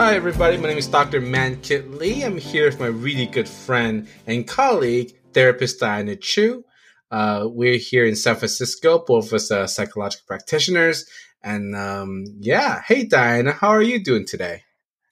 [0.00, 0.56] Hi, everybody.
[0.56, 1.20] My name is Dr.
[1.20, 2.24] Mankit Lee.
[2.24, 6.64] I'm here with my really good friend and colleague, therapist Diana Chu.
[7.10, 11.04] Uh, we're here in San Francisco, both of us uh, psychological practitioners.
[11.42, 14.62] And um, yeah, hey, Diana, how are you doing today?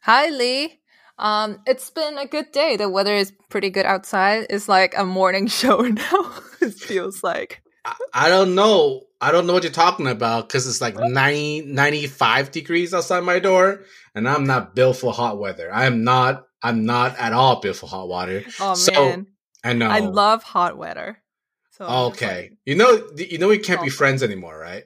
[0.05, 0.81] Hi, Lee.
[1.19, 2.77] Um, it's been a good day.
[2.77, 4.47] The weather is pretty good outside.
[4.49, 6.33] It's like a morning show now.
[6.63, 7.61] it feels like.
[7.85, 9.03] I, I don't know.
[9.21, 13.41] I don't know what you're talking about because it's like 90, 95 degrees outside my
[13.41, 13.83] door,
[14.19, 15.73] and I'm not built for hot weather.
[15.73, 16.45] I am not.
[16.63, 18.43] I'm not at all built for hot water.
[18.61, 19.27] Oh so, man,
[19.65, 19.89] I know.
[19.89, 21.23] I love hot weather.
[21.71, 24.85] So Okay, like, you know, you know, we can't be friends anymore, right?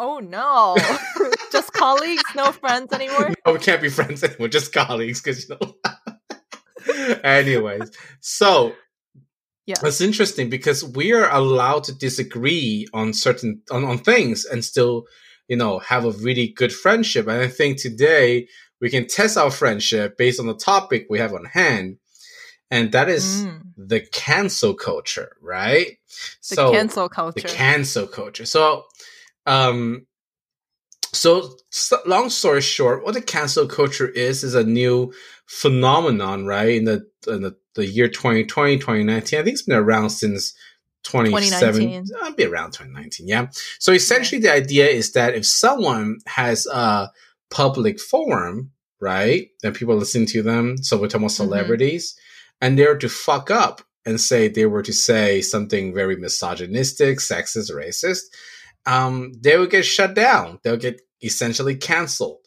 [0.00, 0.76] oh no,
[1.52, 3.34] just colleagues, no friends anymore.
[3.44, 5.74] no, we can't be friends anymore, just colleagues, because you know.
[7.24, 8.74] Anyways, so
[9.66, 9.74] Yeah.
[9.82, 15.04] it's interesting because we are allowed to disagree on certain on, on things and still,
[15.48, 17.26] you know, have a really good friendship.
[17.26, 18.46] And I think today
[18.80, 21.98] we can test our friendship based on the topic we have on hand,
[22.70, 25.98] and that is Mm, the cancel culture, right?
[26.70, 27.40] the cancel culture.
[27.40, 28.44] the cancel culture.
[28.44, 28.84] So,
[29.46, 30.06] um,
[31.12, 35.12] so, so long story short, what the cancel culture is is a new
[35.46, 36.76] phenomenon, right?
[36.76, 40.54] In the in the, the year 2020, 2019, I think it's been around since
[41.04, 42.04] 2017.
[42.04, 42.16] 2019.
[42.22, 43.46] I'll be around 2019, yeah.
[43.78, 47.10] So essentially, the idea is that if someone has a
[47.50, 51.36] public forum, right, and people are listening to them, so we're talking about Mhm.
[51.36, 52.14] celebrities,
[52.60, 57.70] and they're to fuck up and say they were to say something very misogynistic, sexist,
[57.72, 58.22] racist,
[58.86, 60.58] um, they would get shut down.
[60.62, 62.40] They'll get essentially canceled.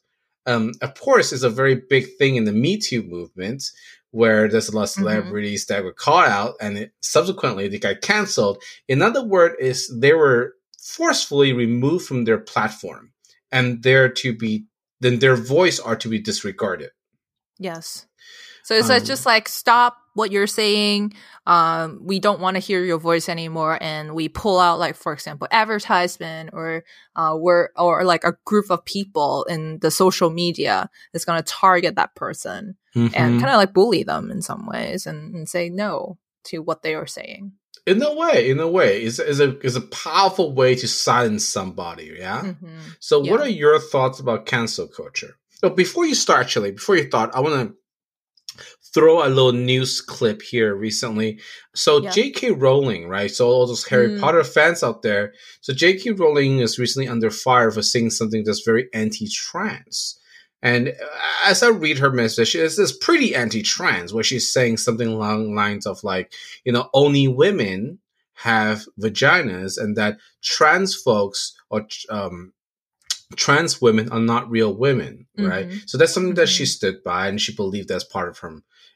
[0.48, 3.64] Um, of course, it's a very big thing in the Me Too movement
[4.10, 4.94] where there's a lot of Mhm.
[5.00, 8.62] celebrities that were caught out and it, subsequently they got canceled.
[8.90, 13.12] Another word is they were forcefully removed from their platform
[13.52, 14.66] and they're to be
[15.02, 16.92] then their voice are to be disregarded.
[17.60, 18.08] Yes.
[18.64, 21.14] So it's Um, just like stop what you're saying.
[21.48, 25.14] Um, we don't want to hear your voice anymore, and we pull out like, for
[25.14, 26.84] example, advertisement or
[27.16, 31.44] uh, we're or like a group of people in the social media is going to
[31.46, 33.40] target that person and Mhm.
[33.40, 36.94] kind of like bully them in some ways and, and say no to what they
[36.94, 37.54] are saying.
[37.88, 41.48] In a way, in a way, is is a is a powerful way to silence
[41.48, 42.16] somebody.
[42.18, 42.42] Yeah.
[42.44, 42.80] Mhm.
[43.00, 45.36] So, what are your thoughts about cancel culture?
[45.60, 47.76] So, before you start, actually, before you thought, I want to
[48.94, 51.40] throw a little news clip here recently.
[51.74, 52.12] So, Yeah.
[52.12, 52.52] J.K.
[52.52, 53.32] Rowling, right?
[53.32, 54.20] So, all those Harry Mm.
[54.20, 55.34] Potter fans out there.
[55.62, 56.12] So, J.K.
[56.12, 60.18] Rowling is recently under fire for saying something that's very anti-trans.
[60.62, 60.94] And
[61.46, 65.86] as I read her message, it's, it's pretty anti-trans, where she's saying something along lines
[65.88, 66.34] of like,
[66.64, 68.00] you know, only women
[68.36, 72.54] have vaginas, and that trans folks or um,
[73.36, 75.70] trans women are not real women, right?
[75.70, 75.90] Mhm.
[75.90, 76.68] So that's something that she Mhm.
[76.68, 78.52] stood by, and she believed that's part of her,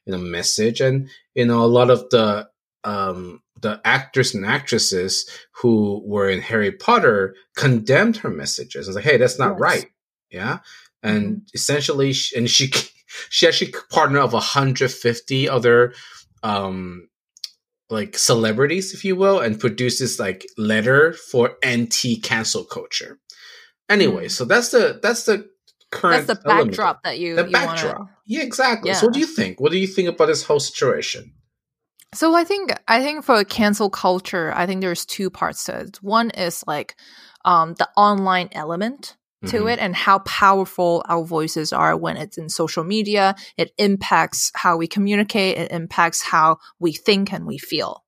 [0.05, 0.81] you know, message.
[0.81, 2.49] And you know, a lot of the
[2.83, 8.87] um, the actors and actresses who were in Harry Potter condemned her messages.
[8.87, 9.59] It's like, hey, that's not Yes.
[9.59, 9.85] right,
[10.29, 10.59] yeah.
[11.05, 12.71] And essentially, she, and she
[13.29, 15.93] she actually partnered of 150 other
[16.43, 17.07] um
[17.89, 23.19] like celebrities, if you will, and produces like letter for anti cancel culture.
[23.89, 24.31] Anyway, Mm.
[24.31, 25.47] so that's the that's the
[25.91, 26.71] current That's the element.
[26.71, 27.97] backdrop that you The you backdrop.
[27.99, 28.94] want to Yeah, exactly.
[28.95, 29.59] So, what do you think?
[29.61, 31.33] What do you think about this whole situation?
[32.13, 35.97] So I think I think for cancel culture, I think there's two parts to it.
[36.01, 36.95] One is like
[37.44, 39.15] um, the online element
[39.45, 39.73] to Mhm.
[39.73, 43.35] it and how powerful our voices are when it's in social media.
[43.57, 45.57] It impacts how we communicate.
[45.57, 48.03] It impacts how we think and we feel.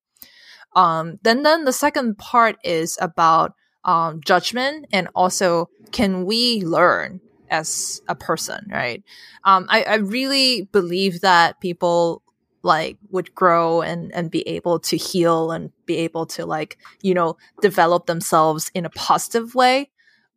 [0.76, 3.54] Um, then then the second part is about
[3.84, 9.04] um, judgment and also can we learn as a person, right?
[9.44, 12.22] Um, I, I really believe that people
[12.64, 17.14] like would grow and and be able to heal and be able to like you
[17.14, 19.90] know develop themselves in a positive way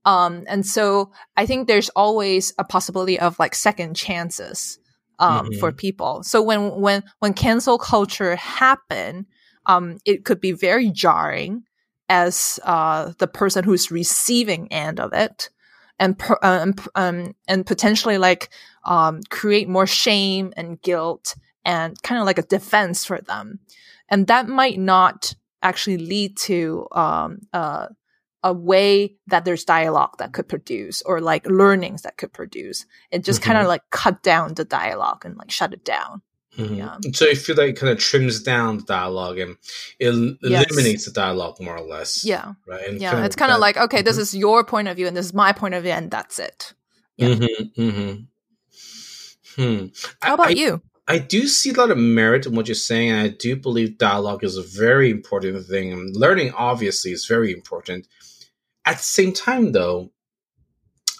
[0.05, 4.79] um and so i think there's always a possibility of like second chances
[5.19, 5.59] um Mhm.
[5.61, 9.27] for people so when when when cancel culture happen
[9.67, 11.63] um it could be very jarring
[12.09, 15.51] as uh the person who's receiving end of it
[15.99, 18.49] and per, um, um and potentially like
[18.85, 23.61] um create more shame and guilt and kind of like a defense for them.
[24.09, 27.89] And that might not actually lead to um, uh,
[28.43, 32.87] a way that there's dialogue that could produce or like learnings that could produce.
[33.11, 33.63] It just kind Mhm.
[33.63, 36.23] of like cut down the dialogue and like shut it down.
[36.57, 36.77] Mhm.
[36.79, 36.97] Yeah.
[37.13, 39.57] So you feel like it kind of trims down the dialogue and
[39.99, 40.65] it Yes.
[40.71, 42.25] eliminates the dialogue more or less.
[42.25, 42.55] Yeah.
[42.67, 42.89] Right.
[42.89, 43.25] And Yeah.
[43.25, 44.21] it's kind of like, okay, this Mhm.
[44.21, 46.73] is your point of view and this is my point of view and that's it.
[47.17, 47.29] Yeah.
[47.29, 48.27] Mhm, mhm.
[49.57, 49.87] Hmm.
[50.23, 50.83] How about I, you?
[51.09, 53.99] I do see a lot of merit in what you're saying, and I do believe
[53.99, 55.93] dialogue is a very important thing.
[55.93, 58.07] And learning, obviously, is very important.
[58.85, 60.11] At the same time, though,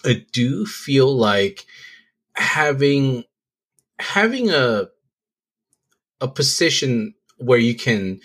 [0.03, 1.65] I do feel like
[2.35, 3.23] having
[3.99, 4.87] having a
[6.19, 8.19] a position where you can,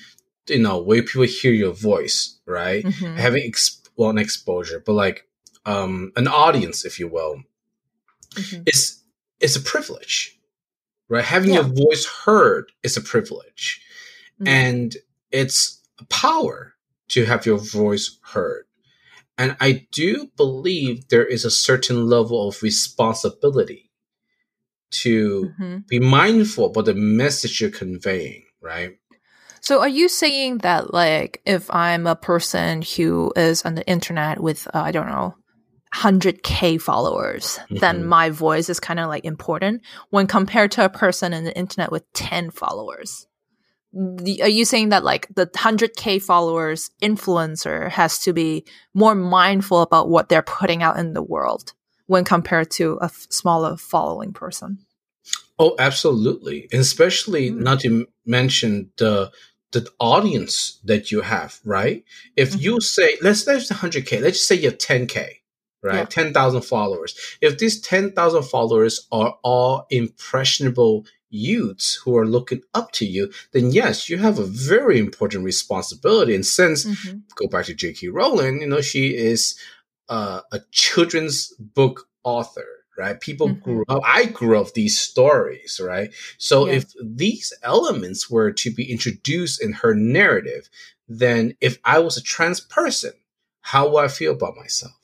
[0.48, 2.84] you know, where people hear your voice, right?
[2.84, 3.16] Mhm.
[3.16, 5.28] Having ex- well, an exposure, but like
[5.64, 7.42] um, an audience, if you will,
[8.34, 8.62] Mhm.
[8.68, 9.02] is
[9.40, 10.38] is a privilege,
[11.08, 11.24] right?
[11.24, 11.56] Having Yeah.
[11.66, 13.82] your voice heard is a privilege,
[14.40, 14.48] Mm.
[14.48, 14.96] and
[15.32, 16.74] it's a power
[17.08, 18.65] to have your voice heard.
[19.38, 23.90] And I do believe there is a certain level of responsibility
[24.90, 25.86] to Mhm.
[25.88, 28.96] be mindful about the message you're conveying, right?
[29.60, 34.40] So are you saying that like if I'm a person who is on the internet
[34.40, 35.34] with uh, I don't know
[35.94, 38.06] 100k followers, then Mhm.
[38.06, 41.90] my voice is kind of like important when compared to a person in the internet
[41.90, 43.26] with 10 followers?
[43.96, 48.64] Are you saying that like the 100k followers influencer has to be
[48.94, 51.72] more mindful about what they're putting out in the world
[52.06, 54.78] when compared to a smaller following person?
[55.58, 56.68] Oh, absolutely.
[56.72, 57.58] And especially Mm.
[57.60, 59.32] not to mention the
[59.72, 62.04] the audience that you have, right?
[62.36, 62.60] If Mm-hmm.
[62.60, 65.40] you say let's let's 100k, let's just say you have 10k,
[65.82, 65.98] right?
[65.98, 66.04] Yeah.
[66.04, 67.14] 10,000 followers.
[67.40, 73.70] If these 10,000 followers are all impressionable youths who are looking up to you, then
[73.72, 76.34] yes, you have a very important responsibility.
[76.34, 77.22] And since Mhm.
[77.34, 78.08] go back to J.K.
[78.08, 79.58] Rowling, you know, she is
[80.08, 83.20] uh, a children's book author, right?
[83.20, 83.60] People Mhm.
[83.60, 86.12] grew up, I grew up these stories, right?
[86.38, 86.74] So Yeah.
[86.74, 90.68] if these elements were to be introduced in her narrative,
[91.08, 93.12] then if I was a trans person,
[93.60, 94.96] how would I feel about myself,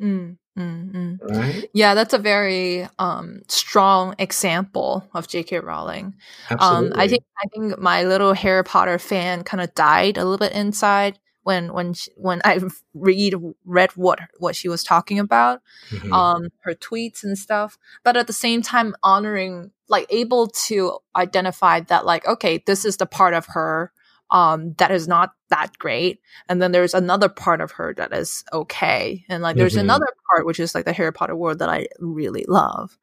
[0.00, 1.36] Mm, mm, mm.
[1.36, 1.70] right?
[1.72, 5.60] Yeah, that's a very um, strong example of J.K.
[5.60, 6.14] Rowling.
[6.50, 6.92] Absolutely.
[6.92, 10.38] Um, I think I think my little Harry Potter fan kind of died a little
[10.38, 12.60] bit inside when when she, when I
[12.94, 13.34] read
[13.64, 16.12] read what what she was talking about, Mhm.
[16.12, 17.78] um, her tweets and stuff.
[18.04, 22.96] But at the same time, honoring like able to identify that like okay, this is
[22.98, 23.92] the part of her
[24.30, 28.44] um, that is not that great, and then there's another part of her that is
[28.52, 29.80] okay, and like there's Mhm.
[29.80, 32.96] another part which is like the Harry Potter world that I really love.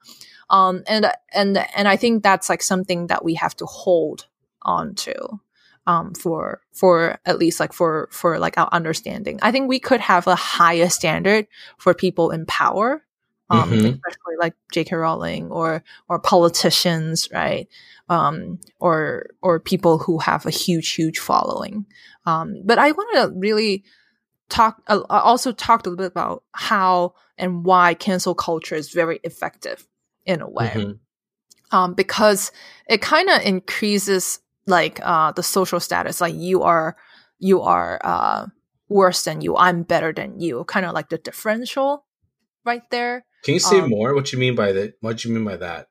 [0.49, 4.27] Um, and and and I think that's like something that we have to hold
[4.61, 5.39] on to
[5.85, 9.39] um, for for at least like for for like our understanding.
[9.41, 11.47] I think we could have a higher standard
[11.77, 13.03] for people in power,
[13.49, 13.85] um, Mhm.
[13.93, 14.95] especially like J.K.
[14.95, 17.67] Rowling or or politicians, right?
[18.09, 21.85] Um, or or people who have a huge huge following.
[22.25, 23.83] Um, but I want to really
[24.49, 29.19] talk uh, also talked a little bit about how and why cancel culture is very
[29.23, 29.87] effective
[30.25, 30.99] in a way Mhm.
[31.71, 32.51] um, because
[32.87, 36.95] it kind of increases like uh, the social status like you are
[37.39, 38.45] you are uh,
[38.89, 42.05] worse than you i'm better than you kind of like the differential
[42.65, 44.13] right there Can you say um, more?
[44.13, 44.95] What you mean by that?
[45.01, 45.87] What you mean by that?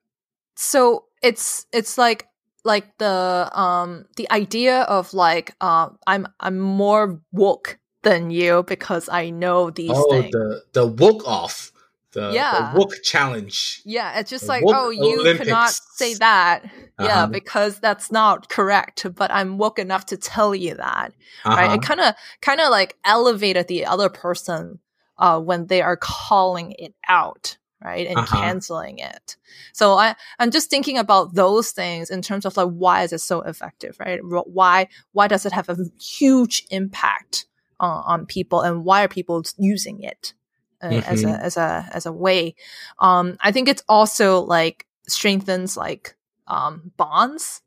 [0.57, 2.27] so it's it's like
[2.65, 9.09] like the um the idea of like uh, i'm i'm more woke than you because
[9.09, 11.73] i know these Oh, things the the woke off,
[12.13, 12.73] the, Yeah.
[12.73, 13.83] the woke challenge.
[13.85, 16.65] Yeah, it's just The like, oh, you cannot say that.
[16.99, 17.27] Yeah, Uh-huh.
[17.29, 19.07] because that's not correct.
[19.15, 21.13] But I'm woke enough to tell you that.
[21.45, 21.67] Right?
[21.67, 21.75] Uh-huh.
[21.75, 24.79] It kind of, kind of like elevated the other person
[25.19, 28.37] uh, when they are calling it out, right, and Uh-huh.
[28.37, 29.37] canceling it.
[29.73, 33.21] So I, I'm just thinking about those things in terms of like why is it
[33.21, 34.21] so effective, right?
[34.23, 37.47] Why, why does it have a huge impact
[37.81, 40.35] uh, on people, and why are people using it?
[40.83, 41.43] Uh, as a Mhm.
[41.43, 42.55] as a as a way
[42.99, 46.15] um i think it's also like strengthens like
[46.49, 47.63] um bonds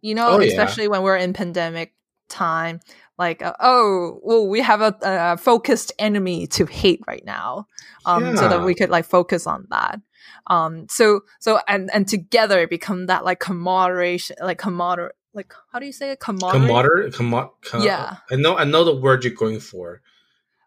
[0.00, 0.48] you know Oh, yeah.
[0.48, 1.92] especially when we're in pandemic
[2.32, 2.80] time
[3.18, 7.66] like uh, oh well we have a, a focused enemy to hate right now
[8.06, 10.00] um so that we could like focus on that.
[10.48, 15.86] Um so so and and together become that like camaraderie like camaraderie like how do
[15.86, 16.20] you say it?
[16.20, 18.16] Camaraderie Camaraderie, commo- com- Yeah.
[18.30, 20.02] I know, I know the word you're going for.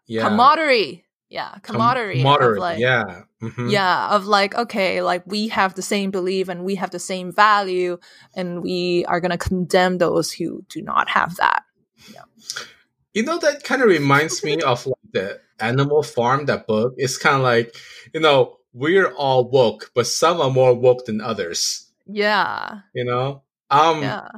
[0.06, 2.22] Yeah, camaraderie yeah camaraderie
[2.58, 3.70] like yeah, Mhm.
[3.70, 7.32] yeah of like okay like we have the same belief and we have the same
[7.32, 7.98] value
[8.34, 11.62] and we are going to condemn those who do not have that
[12.14, 12.22] yeah
[13.12, 16.44] You know that kind of reminds me of like the Animal Farm.
[16.46, 16.92] That book.
[16.98, 17.74] It's kind of like
[18.12, 21.88] you know we're all woke, but some are more woke than others.
[22.06, 23.42] yeah You know.
[23.70, 24.28] Um, yeah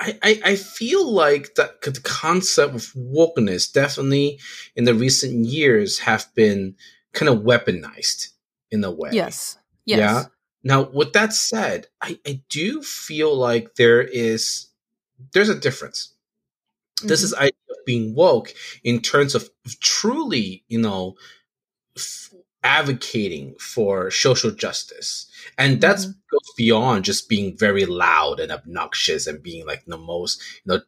[0.00, 4.40] I, I, I feel like that the concept of wokeness definitely
[4.74, 6.74] in the recent years have been
[7.12, 8.28] kind of weaponized
[8.70, 9.10] in a way.
[9.12, 10.24] yes yes Yeah.
[10.62, 14.68] Now, with that said, I, I do feel like there is
[15.32, 16.12] there's a difference.
[16.98, 17.08] Mm-hmm.
[17.08, 18.54] This is idea of being woke
[18.84, 19.48] in terms of
[19.80, 21.14] truly, you know,
[21.96, 22.30] f-
[22.62, 26.18] advocating for social justice, and that's mm-hmm.
[26.30, 30.80] goes beyond just being very loud and obnoxious and being like the most, you know,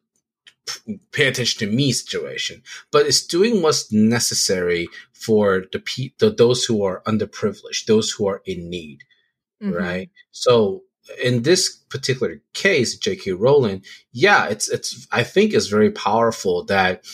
[1.11, 2.61] pay attention to me situation,
[2.91, 8.27] but it's doing what's necessary for the, pe- the those who are underprivileged, those who
[8.27, 9.03] are in need,
[9.63, 9.73] mm-hmm.
[9.73, 10.11] right?
[10.29, 10.83] So
[11.21, 13.31] in this particular case, J.K.
[13.33, 17.05] Rowling, yeah, it's it's I think it's very powerful that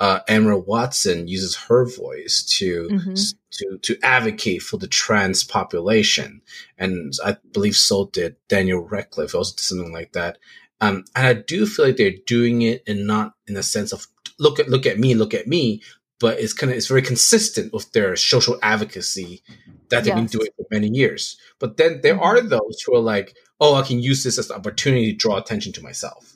[0.00, 3.14] uh, Emma Watson uses her voice to mm-hmm.
[3.50, 6.42] to to advocate for the trans population,
[6.76, 10.38] and I believe so did Daniel Radcliffe, also did something like that.
[10.80, 14.06] Um, and I do feel like they're doing it and not in a sense of
[14.38, 15.82] look at look at me, look at me,
[16.20, 19.42] but it's kind of it's very consistent with their social advocacy
[19.88, 20.16] that they've yes.
[20.16, 21.36] been doing for many years.
[21.58, 22.22] But then there mm-hmm.
[22.22, 25.36] are those who are like, oh, I can use this as an opportunity to draw
[25.36, 26.34] attention to myself.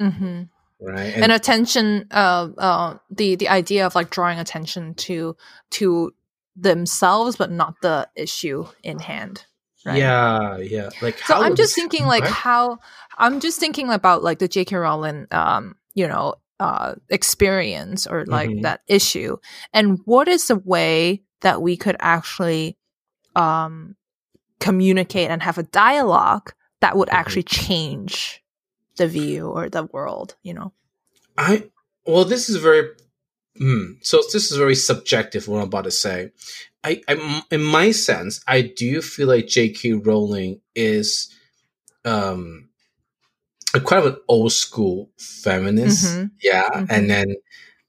[0.00, 0.42] Mm-hmm.
[0.80, 1.14] Right.
[1.14, 5.36] And, and, attention, uh, uh, the, the idea of like drawing attention to,
[5.70, 6.14] to
[6.54, 9.44] themselves, but not the issue in hand.
[9.84, 9.98] Right?
[9.98, 10.58] Yeah.
[10.58, 10.90] Yeah.
[11.02, 12.32] Like, so I'm just thinking like right?
[12.32, 12.78] how,
[13.16, 14.76] I'm just thinking about like the J.K.
[14.76, 18.62] Rowling, um, you know, uh, experience or like mm-hmm.
[18.62, 19.36] that issue,
[19.72, 22.76] and what is the way that we could actually
[23.36, 23.96] um,
[24.60, 27.16] communicate and have a dialogue that would mm-hmm.
[27.16, 28.42] actually change
[28.96, 30.72] the view or the world you know
[31.38, 31.64] i
[32.06, 32.90] well this is very
[33.56, 36.30] hmm, so this is very subjective what i'm about to say
[36.84, 41.32] I, I in my sense i do feel like jk rowling is
[42.04, 42.67] um
[43.74, 46.26] a kind of an old school feminist mm-hmm.
[46.42, 46.86] yeah mm-hmm.
[46.90, 47.36] and then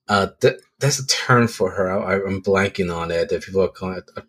[0.07, 1.91] uh th- that's a term for her.
[1.91, 4.21] I, am blanking on it that people are calling it uh,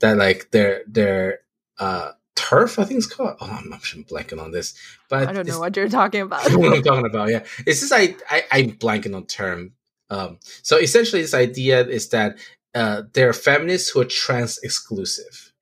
[0.00, 1.40] that like they're they're
[1.78, 3.36] uh TERF i think it's called.
[3.40, 4.74] Oh i'm, I'm blanking on this
[5.08, 6.50] but i don't know what you're talking about.
[6.52, 7.44] what i'm talking about yeah.
[7.66, 9.72] It's just i, I i'm blanking on term.
[10.10, 12.38] Um so essentially this idea is that
[12.74, 15.52] uh there are feminists who are trans exclusive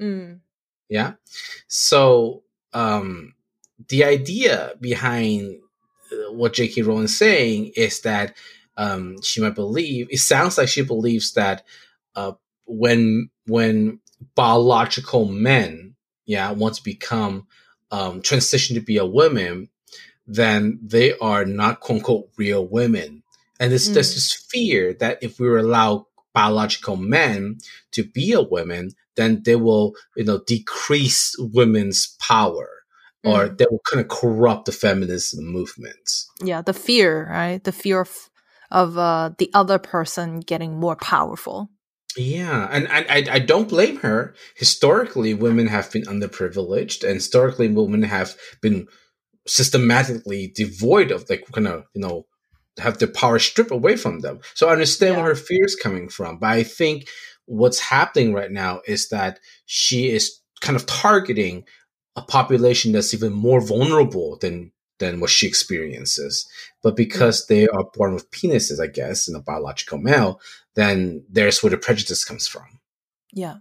[0.00, 0.38] mm.
[0.88, 1.14] yeah?
[1.66, 3.34] So um
[3.90, 5.60] the idea behind
[6.12, 8.36] uh, what j.k rowling is saying is that
[8.76, 11.62] um she might believe it sounds like she believes that
[12.16, 12.32] uh
[12.66, 14.00] when when
[14.34, 15.94] biological men,
[16.26, 17.46] yeah, want to become
[17.90, 19.68] um, transition to be a woman,
[20.26, 23.22] then they are not quote unquote real women.
[23.58, 23.94] And this, mm.
[23.94, 27.58] there's this fear that if we allow biological men
[27.92, 32.68] to be a woman, then they will, you know, decrease women's power
[33.24, 33.58] or mm.
[33.58, 36.10] they will kind of corrupt the feminist movement.
[36.42, 37.62] Yeah, the fear, right?
[37.62, 38.30] The fear of,
[38.70, 41.70] of uh, the other person getting more powerful.
[42.16, 44.34] Yeah, and, and I, I don't blame her.
[44.56, 48.88] Historically, women have been underprivileged, and historically, women have been
[49.46, 52.26] systematically devoid of like kind of you know
[52.78, 54.40] have the power stripped away from them.
[54.54, 55.22] So I understand yeah.
[55.22, 57.08] where her fear is coming from, but I think
[57.46, 61.64] what's happening right now is that she is kind of targeting
[62.16, 66.46] a population that's even more vulnerable than than what she experiences.
[66.82, 70.40] But because they are born with penises, I guess, in a biological male,
[70.74, 72.80] then there's where the prejudice comes from.
[73.32, 73.56] Yeah.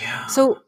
[0.00, 0.26] Yeah.
[0.26, 0.62] So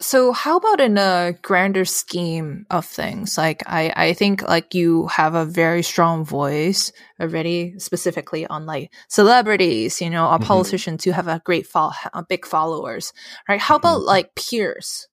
[0.00, 5.08] so how about in a grander scheme of things like i i think like you
[5.08, 10.44] have a very strong voice already specifically on like celebrities you know a mm-hmm.
[10.44, 13.12] politicians who have a great fo- a big followers
[13.48, 14.06] right how about mm-hmm.
[14.06, 15.08] like peers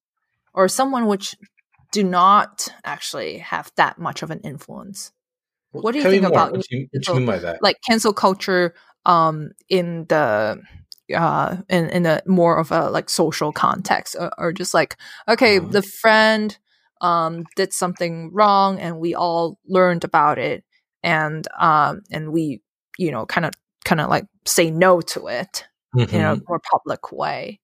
[0.55, 1.35] or someone which
[1.91, 5.11] do not actually have that much of an influence.
[5.71, 7.61] What do you think about what you, what you mean by that?
[7.61, 8.73] like cancel culture
[9.05, 10.61] um, in the
[11.15, 14.95] uh, in in a more of a like social context, or, or just like
[15.27, 15.67] okay, uh-huh.
[15.69, 16.57] the friend
[17.01, 20.63] um, did something wrong, and we all learned about it,
[21.03, 22.61] and um, and we
[22.97, 26.15] you know kind of kind of like say no to it mm-hmm.
[26.15, 26.43] in a mm-hmm.
[26.47, 27.59] more public way,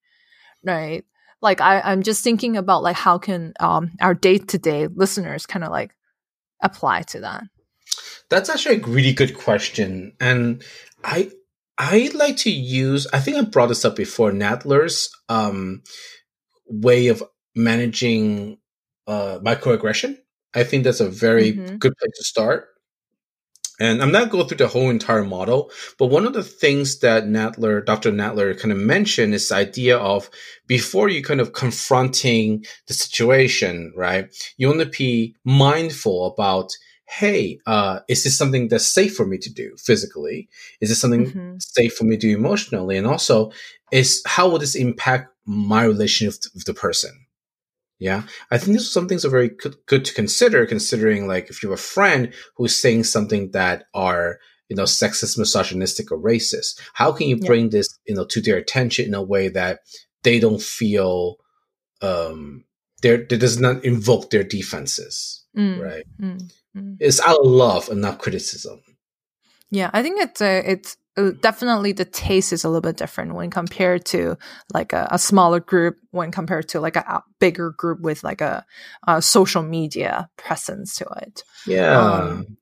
[0.62, 1.04] right?
[1.42, 5.70] Like I, i'm just thinking about like how can um, our day-to-day listeners kind of
[5.70, 5.94] like
[6.62, 7.42] apply to that?
[8.30, 10.62] That's actually a really good question and
[11.04, 11.30] i
[11.76, 15.82] i like to use i think i brought this up before nadler's um,
[16.66, 17.22] way of
[17.54, 18.58] managing
[19.06, 20.16] uh, microaggression.
[20.54, 21.76] I think that's a very mm-hmm.
[21.76, 22.68] good place to start
[23.80, 27.24] and I'm not going through the whole entire model, but one of the things that
[27.24, 28.12] Nadler, Dr.
[28.12, 30.28] Nadler kind of mentioned is the idea of
[30.66, 34.26] before you kind of confronting the situation, right?
[34.56, 36.72] You want to be mindful about,
[37.06, 40.48] hey, uh, is this something that's safe for me to do physically?
[40.80, 41.56] Is this something mm-hmm.
[41.58, 42.96] safe for me to do emotionally?
[42.96, 43.52] And also,
[43.90, 47.21] is how will this impact my relationship with the person?
[48.02, 50.66] Yeah, I think these some things are very good, good to consider.
[50.66, 55.38] Considering like if you have a friend who's saying something that are you know sexist,
[55.38, 57.46] misogynistic, or racist, how can you Yeah.
[57.46, 59.80] bring this you know to their attention in a way that
[60.24, 61.36] they don't feel
[62.00, 62.64] um
[63.02, 66.06] there that does not invoke their defenses, Mm, right?
[66.20, 66.96] mm, mm.
[66.98, 68.80] It's out of love and not criticism.
[69.70, 71.01] Yeah, I think it's a, it's uh,
[71.40, 74.36] definitely the taste is a little bit different when compared to
[74.72, 78.40] like a, a smaller group when compared to like a, a bigger group with like
[78.40, 78.64] a,
[79.06, 81.44] a social media presence to it.
[81.66, 81.98] Yeah.
[81.98, 82.56] Um,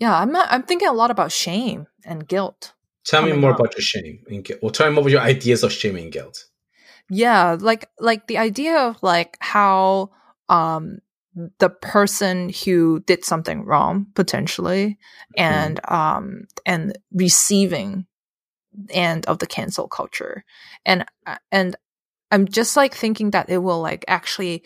[0.00, 2.72] Yeah, I'm I'm thinking a lot about shame and guilt.
[3.04, 3.60] Tell me more up.
[3.60, 4.60] about your shame and guilt.
[4.62, 6.46] Well, tell me more about your ideas of shame and guilt.
[7.10, 10.10] Yeah, like like the idea of like how
[10.48, 11.00] um
[11.58, 14.98] the person who did something wrong potentially
[15.36, 18.06] and um and receiving
[18.90, 20.44] end of the cancel culture.
[20.86, 21.76] And uh, and
[22.32, 24.62] i'm just like thinking that it will like actually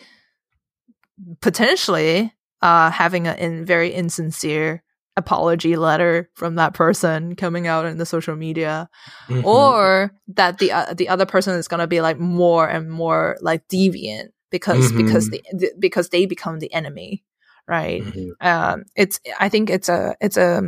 [1.41, 4.83] potentially uh having a in very insincere
[5.17, 8.89] apology letter from that person coming out in the social media.
[9.29, 9.45] Mhm.
[9.45, 13.37] or that the uh, the other person is going to be like more and more
[13.41, 17.23] like deviant because because the, the because they become the enemy
[17.67, 18.29] right Mhm.
[18.41, 20.61] um it's i think it's a it's a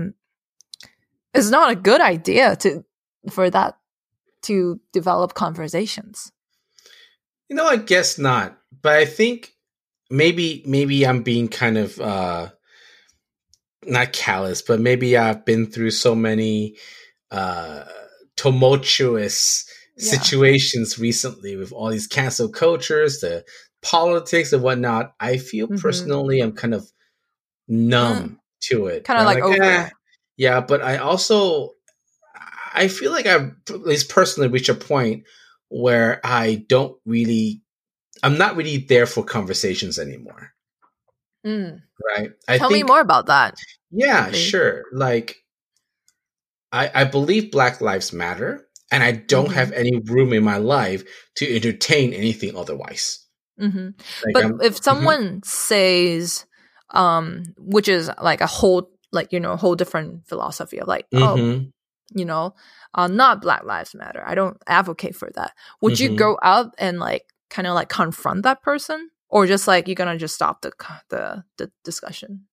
[1.34, 2.84] it's not a good idea to
[3.30, 3.78] for that
[4.42, 6.32] to develop conversations
[7.50, 8.58] You know, I guess not.
[8.82, 9.54] But I think
[10.10, 12.50] maybe maybe I'm being kind of uh
[13.86, 16.76] not callous, but maybe I've been through so many
[17.32, 17.84] uh
[18.36, 19.66] tumultuous
[19.98, 20.12] Yeah.
[20.12, 23.44] situations recently with all these cancel cultures, the
[23.84, 25.14] politics and whatnot.
[25.20, 25.82] I feel Mhm.
[25.82, 26.92] personally I'm kind of
[27.68, 29.04] numb to it.
[29.06, 29.90] kind of like, over "Eh."
[30.38, 31.74] Yeah, but I also
[32.74, 35.24] I feel like I've at least personally reached a point
[35.70, 37.62] where I don't really
[38.24, 40.54] I'm not really there for conversations anymore.
[41.46, 41.82] Mm.
[42.18, 42.32] Right.
[42.48, 43.56] I tell me more about that
[43.92, 44.38] yeah, please.
[44.38, 44.84] sure.
[44.94, 45.38] Like
[46.74, 49.54] I I believe Black Lives Matter and I don't Mhm.
[49.54, 51.04] have any room in my life
[51.36, 53.20] to entertain anything otherwise.
[53.60, 53.90] Hmm
[54.24, 56.46] Like but I'm- if someone says
[56.92, 61.06] um which is like a whole like you know a whole different philosophy of like
[61.14, 61.72] oh Mhm.
[62.14, 62.56] you know
[62.94, 64.24] uh, not black lives matter.
[64.26, 65.52] I don't advocate for that.
[65.82, 66.00] Would Mhm.
[66.00, 69.10] you go out and like kind of like confront that person?
[69.30, 70.72] Or just like you're gonna just stop the
[71.10, 72.47] the, the discussion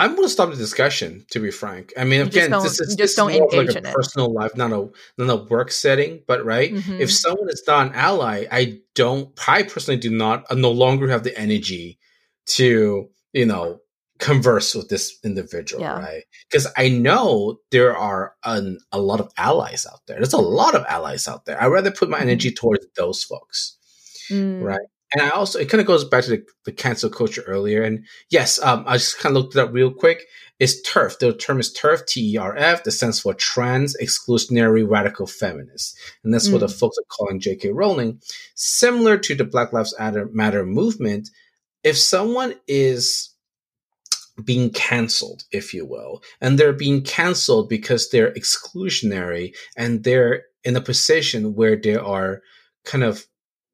[0.00, 1.26] I'm going to stop the discussion.
[1.32, 3.86] To be frank, I mean, again, this is just don't of like engage a in
[3.86, 3.94] it.
[3.94, 6.22] personal life, not a not a work setting.
[6.26, 7.00] But right, Mhm.
[7.00, 9.28] if someone is not an ally, I don't.
[9.48, 10.44] I personally do not.
[10.50, 11.98] I no longer have the energy
[12.56, 13.80] to you know
[14.18, 15.98] converse with this individual, Yeah.
[15.98, 16.24] right?
[16.50, 20.16] Because I know there are an, a lot of allies out there.
[20.16, 21.62] There's a lot of allies out there.
[21.62, 22.22] I'd rather put my Mhm.
[22.28, 23.76] energy towards those folks
[24.30, 24.62] Mm.
[24.62, 24.88] right?
[25.12, 27.82] And I also it kind of goes back to the, the cancel culture earlier.
[27.82, 30.26] And yes, um, I just kind of looked it up real quick.
[30.60, 31.18] It's TERF.
[31.18, 32.84] The term is TERF, T E R F.
[32.84, 37.70] The stands for Trans Exclusionary Radical Feminist, and that's what the folks are calling J.K.
[37.70, 38.20] Rowling.
[38.54, 41.30] Similar to the Black Lives Matter movement,
[41.82, 43.30] if someone is
[44.44, 50.76] being canceled, if you will, and they're being canceled because they're exclusionary and they're in
[50.76, 52.42] a position where they are
[52.84, 53.26] kind of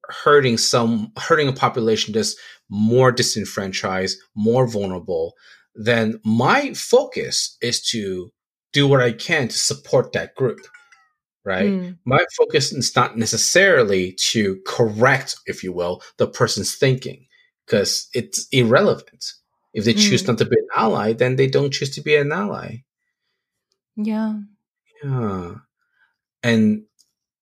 [0.09, 2.35] hurting some hurting a population that's
[2.69, 5.33] more disenfranchised, more vulnerable,
[5.75, 8.31] then my focus is to
[8.73, 10.59] do what I can to support that group.
[11.45, 11.71] Right?
[11.71, 11.97] Mm.
[12.05, 17.25] My focus is not necessarily to correct, if you will, the person's thinking,
[17.65, 19.25] because it's irrelevant.
[19.73, 20.27] If they choose Mm.
[20.27, 22.83] not to be an ally, then they don't choose to be an ally.
[23.95, 24.39] yeah
[25.03, 25.55] Yeah.
[26.43, 26.83] And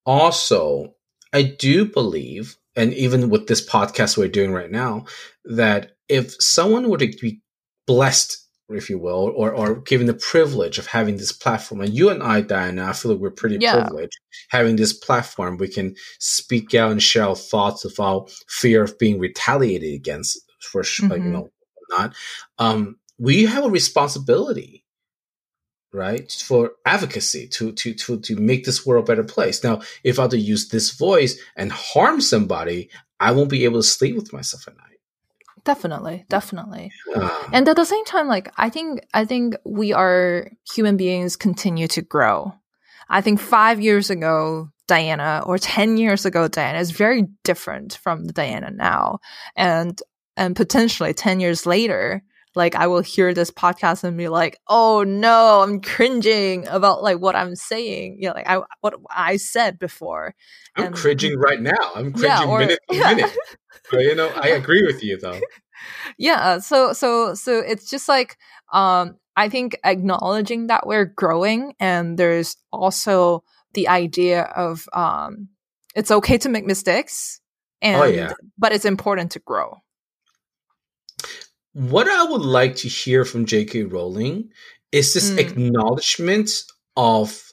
[0.04, 0.95] also,
[1.32, 5.04] I do believe, and even with this podcast we're doing right now,
[5.44, 7.40] that if someone were to be
[7.86, 12.08] blessed, if you will, or, or given the privilege of having this platform, and you
[12.10, 13.74] and I, Diana, I feel like we're pretty Yeah.
[13.80, 14.18] privileged
[14.50, 15.56] having this platform.
[15.56, 20.82] We can speak out and share our thoughts without fear of being retaliated against for,
[20.82, 21.32] sh- like, you Mhm.
[21.32, 21.50] know,
[21.90, 22.14] not.
[22.58, 24.84] Um, we have a responsibility
[25.96, 29.64] right for advocacy to to to to make this world a better place.
[29.64, 33.88] Now if i to use this voice and harm somebody i won't be able to
[33.88, 35.00] sleep with myself at night.
[35.64, 36.92] Definitely definitely.
[37.16, 41.36] Ah, and at the same time like i think i think we are human beings
[41.36, 42.52] continue to grow.
[43.08, 48.24] I think five years ago diana or 10 years ago diana is very different from
[48.24, 49.18] the diana now.
[49.56, 50.00] And
[50.36, 52.22] and potentially 10 years later
[52.56, 57.18] like I will hear this podcast and be like, "Oh no, I'm cringing about like
[57.20, 60.34] what I'm saying." You know, like I what I said before.
[60.74, 61.92] I'm and, cringing right now.
[61.94, 63.14] I'm cringing yeah, or, minute yeah.
[63.14, 63.36] minute.
[63.90, 65.38] But you know, I agree with you though.
[66.18, 66.58] Yeah.
[66.58, 68.36] So so so it's just like
[68.72, 75.48] um I think acknowledging that we're growing and there's also the idea of um
[75.94, 77.40] it's okay to make mistakes
[77.82, 78.32] oh, and oh, yeah.
[78.58, 79.78] but it's important to grow
[81.76, 83.82] what I would like to hear from J.K.
[83.82, 84.50] Rowling
[84.92, 85.38] is this mm.
[85.38, 86.50] acknowledgement
[86.96, 87.52] of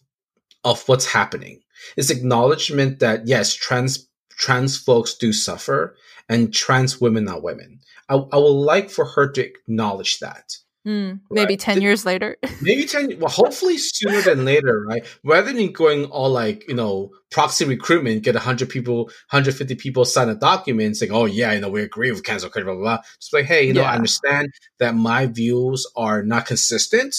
[0.63, 1.59] of what's happening.
[1.97, 5.97] This acknowledgement that yes, trans trans folks do suffer,
[6.29, 7.81] and trans women are women.
[8.07, 10.55] I, I would like for her to acknowledge that.
[10.85, 11.59] Mm, maybe right?
[11.59, 12.35] 10 years later.
[12.61, 15.05] maybe 10, well, hopefully sooner than later, right?
[15.23, 20.27] Rather than going all like, you know, proxy recruitment, get 100 people, 150 people sign
[20.27, 23.03] a document saying, oh, yeah, you know, we agree with cancel culture, blah, blah, blah.
[23.19, 27.15] Just like, hey, you know, I understand that my views are not consistent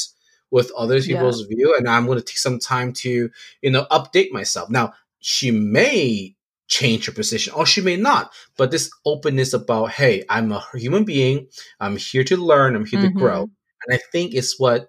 [0.50, 1.56] with other people's yeah.
[1.56, 3.30] view, and I'm going to take some time to,
[3.62, 4.68] you know, update myself.
[4.68, 6.36] Now, she may
[6.68, 11.04] change her position or she may not but this openness about hey i'm a human
[11.04, 11.46] being
[11.80, 13.08] i'm here to learn i'm here mm-hmm.
[13.08, 14.88] to grow and i think it's what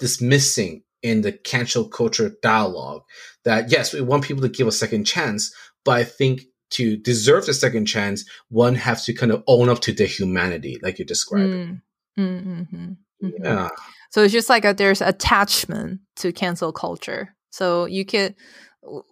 [0.00, 3.02] is missing in the cancel culture dialogue
[3.44, 5.54] that yes we want people to give a second chance
[5.84, 9.80] but i think to deserve the second chance one has to kind of own up
[9.80, 11.82] to their humanity like you described mm.
[12.18, 12.60] mm-hmm.
[12.72, 13.44] Mm-hmm.
[13.44, 13.68] yeah
[14.10, 18.34] so it's just like a, there's attachment to cancel culture so you could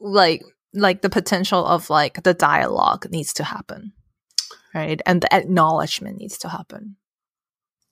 [0.01, 0.43] like
[0.79, 3.93] like the potential of like the dialogue needs to happen
[4.75, 5.01] right?
[5.07, 6.97] And the acknowledgement needs to happen.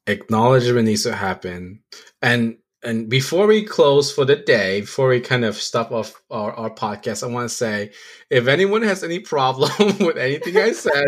[0.06, 1.82] Acknowledgement needs to happen.
[2.22, 6.52] And and before we close for the day before we kind of stop off our,
[6.52, 7.90] our podcast i want to say
[8.28, 9.70] if anyone has any problem
[10.06, 11.06] with anything i said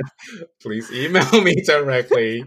[0.62, 2.42] please email me directly.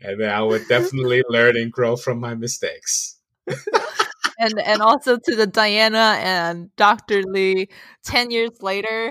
[0.00, 3.18] And i would definitely learn and grow from my mistakes
[4.38, 7.22] and and also to the Diana and Dr.
[7.22, 7.68] Lee.
[8.04, 9.10] Ten years later,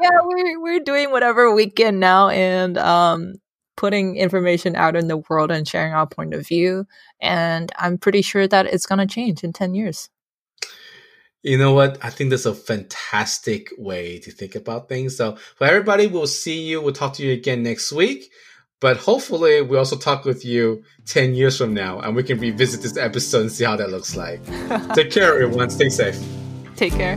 [0.00, 3.34] yeah, we're we're doing whatever we can now, and um,
[3.76, 6.86] putting information out in the world and sharing our point of view.
[7.20, 10.08] And I'm pretty sure that it's going to change in ten years.
[11.42, 11.98] You know what?
[12.02, 15.14] I think that's a fantastic way to think about things.
[15.14, 16.80] So, for everybody, we'll see you.
[16.80, 18.30] We'll talk to you again next week.
[18.80, 22.82] But hopefully, we also talk with you 10 years from now and we can revisit
[22.82, 24.44] this episode and see how that looks like.
[24.94, 25.70] Take care, everyone.
[25.70, 26.18] Stay safe.
[26.76, 27.16] Take care.